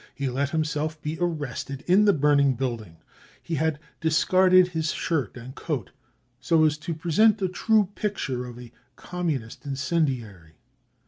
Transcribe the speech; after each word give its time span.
He 0.15 0.29
let 0.29 0.49
himself 0.49 0.99
be 1.03 1.19
arrested 1.21 1.83
in 1.85 2.05
the 2.05 2.11
burning 2.11 2.55
building. 2.55 2.97
He 3.43 3.53
had 3.53 3.77
discarded 3.99 4.69
his 4.69 4.91
shirt 4.93 5.37
and 5.37 5.53
coat 5.53 5.91
so 6.39 6.63
as 6.63 6.79
to 6.79 6.95
present 6.95 7.39
a 7.43 7.45
<c 7.45 7.51
true 7.53 7.89
picture 7.93 8.33
35 8.45 8.49
of 8.49 8.59
a" 8.63 8.71
Communist 9.05 9.63
incendiary." 9.63 10.53